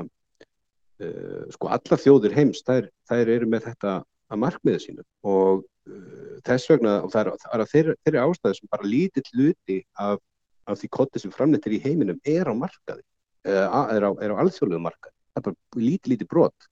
uh, 1.02 1.44
sko 1.54 1.70
allar 1.76 2.02
þjóðir 2.02 2.36
heims 2.36 2.64
þær, 2.66 2.90
þær 3.10 3.34
eru 3.36 3.50
með 3.50 3.68
þetta 3.70 4.00
að 4.30 4.42
markmiða 4.44 4.82
sínu. 4.84 5.06
Og 5.26 5.62
uh, 5.62 6.34
þess 6.46 6.72
vegna, 6.72 6.96
og 7.04 7.14
það 7.14 7.22
er, 7.32 7.46
er 7.54 7.70
þeirri, 7.74 7.96
þeirri 8.04 8.24
ástæði 8.24 8.58
sem 8.58 8.72
bara 8.74 8.90
lítill 8.90 9.28
luti 9.42 9.78
af, 10.02 10.18
af 10.66 10.82
því 10.82 10.92
kotti 10.98 11.22
sem 11.22 11.34
framleitir 11.34 11.78
í 11.78 11.82
heiminum 11.86 12.20
er 12.28 12.50
á 12.50 12.54
markaði, 12.54 13.06
uh, 13.46 13.80
er 13.94 14.06
á, 14.06 14.10
á 14.10 14.40
alþjóðlegu 14.42 14.84
markaði, 14.88 15.16
það 15.30 15.42
er 15.42 15.48
bara 15.48 15.86
lítið 15.86 16.14
lítið 16.14 16.30
brot, 16.34 16.70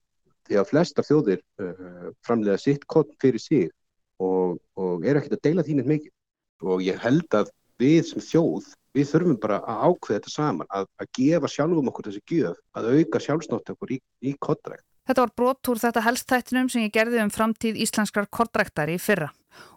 því 0.49 0.59
að 0.59 0.71
flestar 0.71 1.07
þjóðir 1.07 1.43
uh, 1.63 2.07
framleiða 2.25 2.61
sitt 2.61 2.87
kott 2.89 3.11
fyrir 3.21 3.43
sig 3.43 3.69
og, 4.19 4.59
og 4.79 5.07
er 5.07 5.19
ekkert 5.19 5.39
að 5.39 5.45
deila 5.47 5.65
þínir 5.67 5.89
mikið 5.89 6.69
og 6.69 6.83
ég 6.83 6.99
held 6.99 7.39
að 7.39 7.51
við 7.79 8.03
sem 8.09 8.23
þjóð 8.23 8.67
við 8.97 9.09
þurfum 9.11 9.39
bara 9.41 9.59
að 9.69 9.81
ákveða 9.87 10.19
þetta 10.19 10.31
saman, 10.33 10.69
að, 10.73 10.87
að 10.99 11.09
gefa 11.15 11.51
sjálfum 11.51 11.89
okkur 11.91 12.09
þessi 12.09 12.23
gjöf, 12.33 12.61
að 12.75 12.87
auka 12.95 13.21
sjálfsnátt 13.23 13.73
okkur 13.75 13.93
í, 13.95 13.99
í 14.25 14.33
kottrækt. 14.41 14.85
Þetta 15.09 15.25
var 15.25 15.33
brot 15.41 15.69
úr 15.71 15.81
þetta 15.81 16.03
helstættinum 16.05 16.69
sem 16.69 16.85
ég 16.85 16.93
gerði 16.93 17.21
um 17.23 17.31
framtíð 17.33 17.79
íslenskar 17.81 18.27
kortræktari 18.29 18.97
í 18.97 19.01
fyrra 19.01 19.31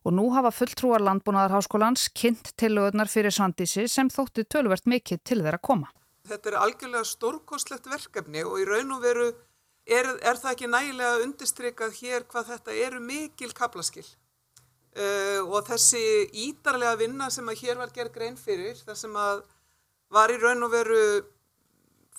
og 0.05 0.13
nú 0.15 0.27
hafa 0.35 0.51
fulltrúar 0.53 1.03
landbúnaðarháskólans 1.03 2.11
kynnt 2.17 2.53
tilögurnar 2.61 3.09
fyrir 3.11 3.33
Svandísi 3.33 3.87
sem 3.89 4.11
þótti 4.13 4.45
tölvert 4.45 4.85
mikið 4.87 5.23
til 5.25 5.41
þeirra 5.41 5.59
koma. 5.59 5.89
Þetta 6.29 6.53
er 6.53 6.59
algjörlega 6.61 7.09
stórkostlegt 7.09 7.89
verkefni 7.91 8.45
og 8.47 8.61
í 8.61 8.67
raun 8.69 8.93
og 8.95 9.03
veru 9.03 9.31
er, 9.89 10.13
er 10.21 10.39
það 10.39 10.51
ekki 10.53 10.71
nægilega 10.71 11.23
undistrykað 11.25 11.97
hér 12.03 12.29
hvað 12.29 12.53
þetta 12.53 12.77
eru 12.85 13.01
mikil 13.03 13.51
kaplaskill 13.57 14.07
uh, 14.97 15.41
og 15.49 15.67
þessi 15.69 16.03
ídarlega 16.49 16.99
vinna 17.01 17.31
sem 17.31 17.49
að 17.49 17.65
hér 17.65 17.81
var 17.81 17.93
gerð 17.95 18.17
grein 18.17 18.39
fyrir, 18.41 18.79
það 18.87 18.99
sem 19.05 19.17
að 19.17 19.45
var 20.13 20.33
í 20.33 20.39
raun 20.41 20.67
og 20.67 20.73
veru 20.75 21.05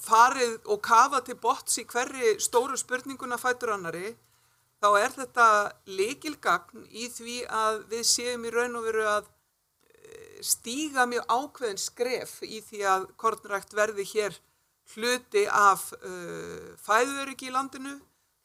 farið 0.03 0.55
og 0.73 0.81
kafa 0.83 1.21
til 1.25 1.37
bots 1.39 1.77
í 1.79 1.85
hverri 1.89 2.35
stóru 2.41 2.77
spurninguna 2.79 3.37
fætur 3.39 3.75
annari, 3.75 4.15
þá 4.81 4.89
er 4.99 5.13
þetta 5.15 5.47
leikilgagn 5.87 6.87
í 6.89 7.07
því 7.13 7.37
að 7.47 7.83
við 7.93 8.07
séum 8.09 8.47
í 8.47 8.53
raun 8.53 8.79
og 8.79 8.87
veru 8.89 9.05
að 9.07 9.29
eh, 9.29 10.41
stíga 10.43 11.05
mjög 11.07 11.29
ákveðin 11.29 11.79
skref 11.79 12.33
í 12.43 12.59
því 12.65 12.81
að 12.95 13.05
kornrækt 13.21 13.77
verði 13.77 14.07
hér 14.11 14.41
hluti 14.93 15.45
af 15.47 15.93
uh, 15.95 16.73
fæðuröryggi 16.83 17.47
í 17.47 17.53
landinu, 17.53 17.93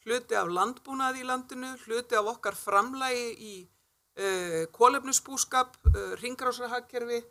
hluti 0.07 0.37
af 0.39 0.53
landbúnaði 0.55 1.25
í 1.25 1.27
landinu, 1.27 1.73
hluti 1.87 2.17
af 2.17 2.31
okkar 2.37 2.57
framlægi 2.57 3.33
í 3.35 3.57
kólefnusbúskap, 4.75 5.77
uh, 5.87 6.15
ringrásarhagkerfi, 6.23 7.25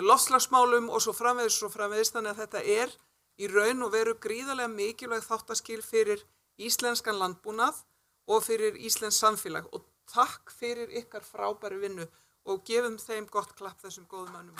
lofslagsmálum 0.00 0.86
og 0.88 1.02
svo 1.04 1.12
framvegis 1.12 1.58
og 1.66 1.74
framvegis 1.74 2.14
þannig 2.14 2.30
að 2.30 2.38
þetta 2.40 2.60
er 2.80 2.94
í 3.36 3.48
raun 3.52 3.84
og 3.84 3.90
veru 3.92 4.14
gríðarlega 4.16 4.72
mikilvæg 4.72 5.26
þáttaskil 5.26 5.82
fyrir 5.84 6.22
íslenskan 6.56 7.18
landbúnað 7.20 7.82
og 8.30 8.44
fyrir 8.46 8.78
íslensk 8.80 9.18
samfélag 9.20 9.68
og 9.76 9.84
takk 10.08 10.52
fyrir 10.54 10.90
ykkar 11.02 11.24
frábæri 11.24 11.80
vinnu 11.82 12.06
og 12.48 12.62
gefum 12.66 12.96
þeim 12.98 13.28
gott 13.30 13.52
klapp 13.58 13.80
þessum 13.82 14.06
góðum 14.10 14.32
mannum. 14.34 14.56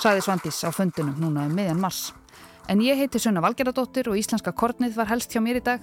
Saði 0.00 0.22
Svandís 0.22 0.60
á 0.64 0.70
fundunum 0.74 1.16
núna 1.20 1.46
um 1.48 1.54
miðjan 1.56 1.80
mars. 1.80 2.12
En 2.68 2.82
ég 2.82 2.98
heiti 2.98 3.20
Sunna 3.22 3.42
Valgeradóttir 3.44 4.10
og 4.10 4.18
Íslenska 4.18 4.52
kornið 4.52 4.96
var 4.98 5.08
helst 5.10 5.32
hjá 5.32 5.40
mér 5.42 5.60
í 5.60 5.64
dag. 5.66 5.82